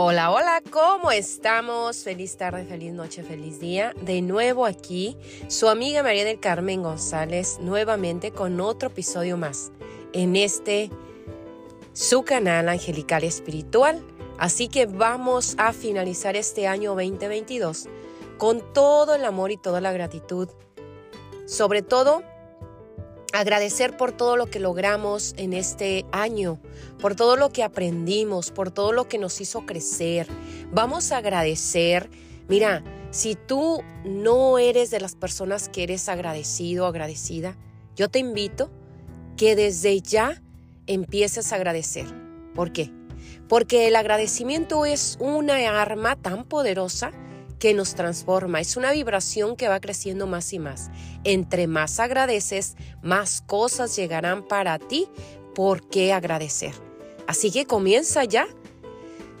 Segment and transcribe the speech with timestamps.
[0.00, 2.04] Hola, hola, ¿cómo estamos?
[2.04, 3.94] Feliz tarde, feliz noche, feliz día.
[4.00, 5.16] De nuevo aquí,
[5.48, 9.72] su amiga María del Carmen González, nuevamente con otro episodio más
[10.12, 10.88] en este,
[11.94, 14.00] su canal Angelical Espiritual.
[14.38, 17.88] Así que vamos a finalizar este año 2022
[18.38, 20.48] con todo el amor y toda la gratitud.
[21.44, 22.22] Sobre todo,
[23.32, 26.58] agradecer por todo lo que logramos en este año,
[27.00, 30.26] por todo lo que aprendimos, por todo lo que nos hizo crecer.
[30.72, 32.10] Vamos a agradecer.
[32.48, 37.56] Mira, si tú no eres de las personas que eres agradecido o agradecida,
[37.96, 38.70] yo te invito
[39.36, 40.42] que desde ya
[40.86, 42.06] empieces a agradecer.
[42.54, 42.90] ¿Por qué?
[43.48, 47.12] Porque el agradecimiento es una arma tan poderosa
[47.58, 48.60] que nos transforma.
[48.60, 50.90] Es una vibración que va creciendo más y más.
[51.24, 55.08] Entre más agradeces, más cosas llegarán para ti.
[55.54, 56.74] ¿Por qué agradecer?
[57.26, 58.46] Así que comienza ya.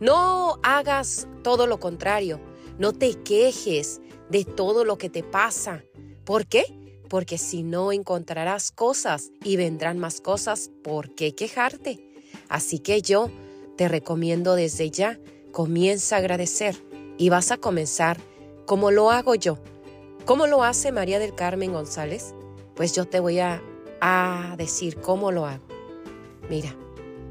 [0.00, 2.40] No hagas todo lo contrario.
[2.78, 5.84] No te quejes de todo lo que te pasa.
[6.24, 6.64] ¿Por qué?
[7.08, 12.12] Porque si no encontrarás cosas y vendrán más cosas, ¿por qué quejarte?
[12.48, 13.30] Así que yo
[13.76, 15.18] te recomiendo desde ya,
[15.52, 16.89] comienza a agradecer
[17.20, 18.16] y vas a comenzar
[18.64, 19.58] como lo hago yo.
[20.24, 22.34] ¿Cómo lo hace María del Carmen González?
[22.74, 23.62] Pues yo te voy a,
[24.00, 25.62] a decir cómo lo hago.
[26.48, 26.74] Mira,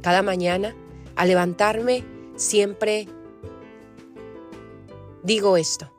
[0.00, 0.76] cada mañana
[1.16, 2.04] al levantarme
[2.36, 3.08] siempre
[5.24, 5.92] digo esto.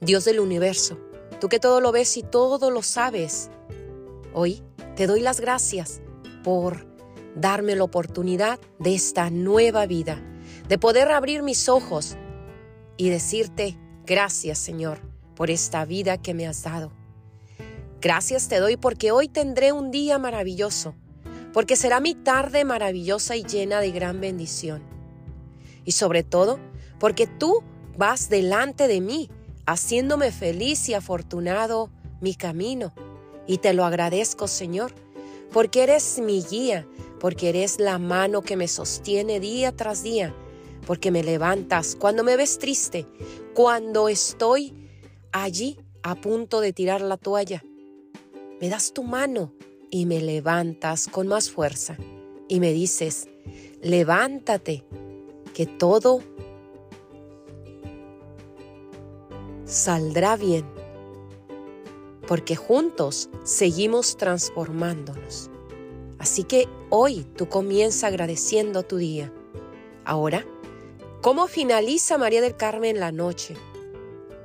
[0.00, 0.98] Dios del universo,
[1.40, 3.48] tú que todo lo ves y todo lo sabes,
[4.34, 4.62] hoy
[4.96, 6.02] te doy las gracias
[6.44, 6.86] por
[7.34, 10.22] darme la oportunidad de esta nueva vida,
[10.68, 12.18] de poder abrir mis ojos
[12.96, 15.00] y decirte gracias Señor
[15.34, 16.92] por esta vida que me has dado.
[18.00, 20.94] Gracias te doy porque hoy tendré un día maravilloso,
[21.52, 24.82] porque será mi tarde maravillosa y llena de gran bendición.
[25.84, 26.58] Y sobre todo,
[26.98, 27.62] porque tú
[27.96, 29.30] vas delante de mí,
[29.66, 32.92] haciéndome feliz y afortunado mi camino.
[33.46, 34.92] Y te lo agradezco, Señor,
[35.52, 36.86] porque eres mi guía,
[37.20, 40.34] porque eres la mano que me sostiene día tras día
[40.86, 43.06] porque me levantas cuando me ves triste,
[43.54, 44.72] cuando estoy
[45.32, 47.62] allí a punto de tirar la toalla.
[48.60, 49.52] Me das tu mano
[49.90, 51.96] y me levantas con más fuerza
[52.48, 53.28] y me dices,
[53.82, 54.84] levántate,
[55.52, 56.20] que todo
[59.64, 60.64] saldrá bien,
[62.28, 65.50] porque juntos seguimos transformándonos.
[66.18, 69.32] Así que hoy tú comienza agradeciendo tu día.
[70.04, 70.46] Ahora
[71.26, 73.56] ¿Cómo finaliza María del Carmen la noche?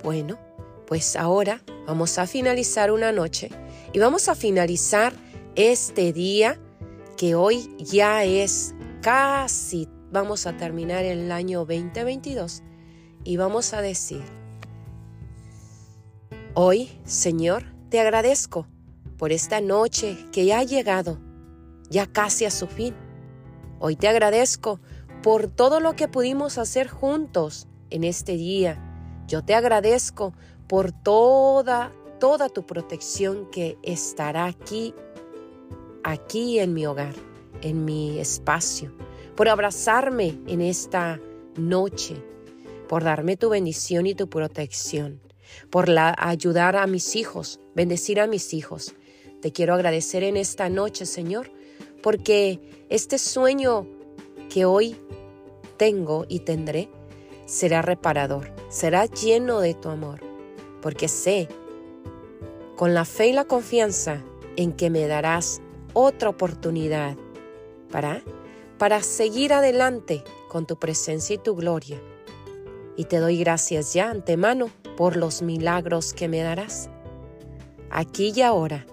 [0.03, 0.39] Bueno,
[0.87, 3.51] pues ahora vamos a finalizar una noche
[3.93, 5.13] y vamos a finalizar
[5.53, 6.59] este día
[7.17, 12.63] que hoy ya es casi, vamos a terminar el año 2022
[13.25, 14.23] y vamos a decir,
[16.55, 18.65] hoy Señor, te agradezco
[19.19, 21.19] por esta noche que ya ha llegado,
[21.91, 22.95] ya casi a su fin.
[23.77, 24.79] Hoy te agradezco
[25.23, 29.23] por todo lo que pudimos hacer juntos en este día.
[29.27, 30.33] Yo te agradezco
[30.67, 34.95] por toda, toda tu protección que estará aquí,
[36.03, 37.13] aquí en mi hogar,
[37.61, 38.91] en mi espacio,
[39.35, 41.19] por abrazarme en esta
[41.55, 42.15] noche,
[42.89, 45.21] por darme tu bendición y tu protección,
[45.69, 48.95] por la, ayudar a mis hijos, bendecir a mis hijos.
[49.41, 51.51] Te quiero agradecer en esta noche, Señor,
[52.01, 53.87] porque este sueño
[54.51, 54.97] que hoy
[55.77, 56.89] tengo y tendré
[57.45, 60.19] será reparador, será lleno de tu amor,
[60.81, 61.47] porque sé,
[62.75, 64.21] con la fe y la confianza
[64.57, 65.61] en que me darás
[65.93, 67.15] otra oportunidad
[67.91, 68.21] para,
[68.77, 72.01] para seguir adelante con tu presencia y tu gloria.
[72.97, 76.89] Y te doy gracias ya antemano por los milagros que me darás.
[77.89, 78.85] Aquí y ahora,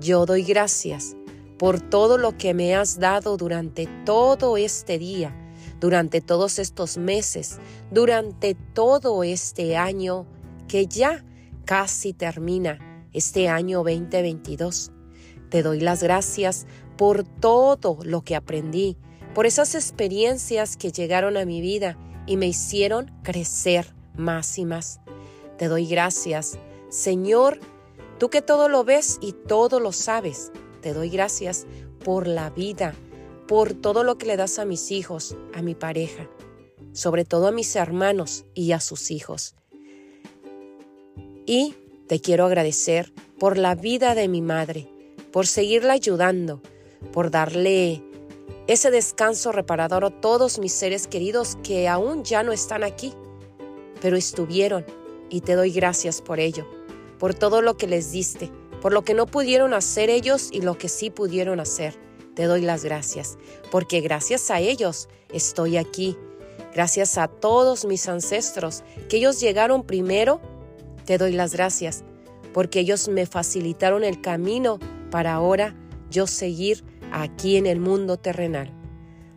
[0.00, 1.14] yo doy gracias
[1.62, 5.32] por todo lo que me has dado durante todo este día,
[5.78, 7.60] durante todos estos meses,
[7.92, 10.26] durante todo este año
[10.66, 11.24] que ya
[11.64, 14.90] casi termina, este año 2022.
[15.50, 16.66] Te doy las gracias
[16.98, 18.96] por todo lo que aprendí,
[19.32, 21.96] por esas experiencias que llegaron a mi vida
[22.26, 24.98] y me hicieron crecer más y más.
[25.58, 26.58] Te doy gracias,
[26.88, 27.60] Señor,
[28.18, 30.50] tú que todo lo ves y todo lo sabes
[30.82, 31.66] te doy gracias
[32.04, 32.94] por la vida,
[33.48, 36.28] por todo lo que le das a mis hijos, a mi pareja,
[36.92, 39.54] sobre todo a mis hermanos y a sus hijos.
[41.46, 41.74] Y
[42.08, 44.90] te quiero agradecer por la vida de mi madre,
[45.32, 46.60] por seguirla ayudando,
[47.12, 48.02] por darle
[48.66, 53.12] ese descanso reparador a todos mis seres queridos que aún ya no están aquí,
[54.00, 54.84] pero estuvieron
[55.30, 56.66] y te doy gracias por ello,
[57.18, 58.50] por todo lo que les diste,
[58.82, 61.94] por lo que no pudieron hacer ellos y lo que sí pudieron hacer.
[62.34, 63.38] Te doy las gracias,
[63.70, 66.18] porque gracias a ellos estoy aquí.
[66.74, 70.40] Gracias a todos mis ancestros, que ellos llegaron primero,
[71.04, 72.02] te doy las gracias,
[72.52, 74.80] porque ellos me facilitaron el camino
[75.10, 75.76] para ahora
[76.10, 76.82] yo seguir
[77.12, 78.72] aquí en el mundo terrenal.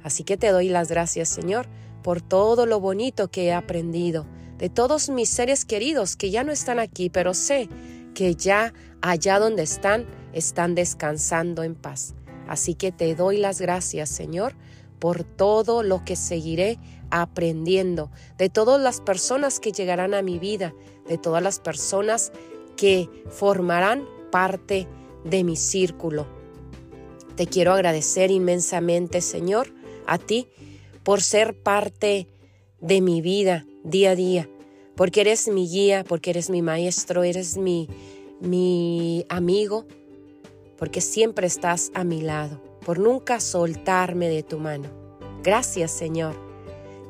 [0.01, 1.67] Así que te doy las gracias, Señor,
[2.01, 4.25] por todo lo bonito que he aprendido,
[4.57, 7.69] de todos mis seres queridos que ya no están aquí, pero sé
[8.15, 12.15] que ya allá donde están, están descansando en paz.
[12.47, 14.55] Así que te doy las gracias, Señor,
[14.97, 16.79] por todo lo que seguiré
[17.11, 18.09] aprendiendo,
[18.39, 20.73] de todas las personas que llegarán a mi vida,
[21.07, 22.31] de todas las personas
[22.75, 24.87] que formarán parte
[25.23, 26.25] de mi círculo.
[27.35, 29.73] Te quiero agradecer inmensamente, Señor,
[30.07, 30.47] a ti
[31.03, 32.27] por ser parte
[32.79, 34.49] de mi vida día a día,
[34.95, 37.89] porque eres mi guía, porque eres mi maestro, eres mi,
[38.39, 39.85] mi amigo,
[40.77, 44.89] porque siempre estás a mi lado, por nunca soltarme de tu mano.
[45.43, 46.35] Gracias, Señor.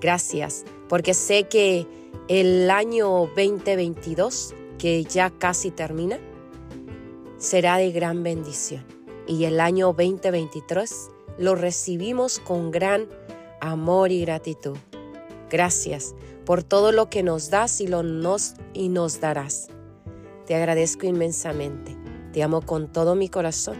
[0.01, 1.87] Gracias, porque sé que
[2.27, 6.19] el año 2022, que ya casi termina,
[7.37, 8.85] será de gran bendición.
[9.27, 13.07] Y el año 2023 lo recibimos con gran
[13.61, 14.77] amor y gratitud.
[15.49, 16.15] Gracias
[16.45, 19.67] por todo lo que nos das y, lo nos, y nos darás.
[20.45, 21.95] Te agradezco inmensamente.
[22.33, 23.77] Te amo con todo mi corazón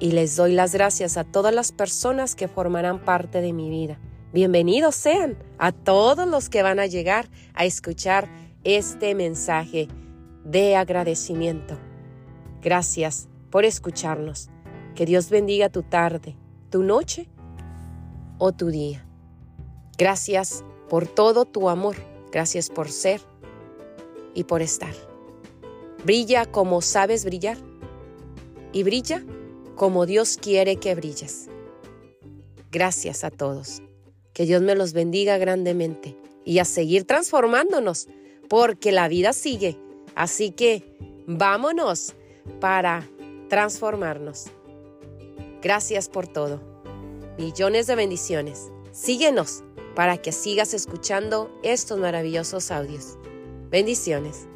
[0.00, 4.00] y les doy las gracias a todas las personas que formarán parte de mi vida.
[4.32, 8.28] Bienvenidos sean a todos los que van a llegar a escuchar
[8.64, 9.88] este mensaje
[10.44, 11.78] de agradecimiento.
[12.62, 14.48] Gracias por escucharnos.
[14.94, 16.36] Que Dios bendiga tu tarde,
[16.70, 17.28] tu noche
[18.38, 19.06] o tu día.
[19.98, 21.96] Gracias por todo tu amor.
[22.30, 23.22] Gracias por ser
[24.34, 24.92] y por estar.
[26.04, 27.56] Brilla como sabes brillar
[28.74, 29.24] y brilla
[29.74, 31.48] como Dios quiere que brilles.
[32.70, 33.80] Gracias a todos.
[34.34, 38.08] Que Dios me los bendiga grandemente y a seguir transformándonos,
[38.50, 39.78] porque la vida sigue.
[40.14, 40.94] Así que
[41.26, 42.12] vámonos
[42.60, 43.08] para
[43.48, 44.48] transformarnos.
[45.62, 46.60] Gracias por todo.
[47.38, 48.70] Millones de bendiciones.
[48.92, 53.18] Síguenos para que sigas escuchando estos maravillosos audios.
[53.70, 54.48] Bendiciones.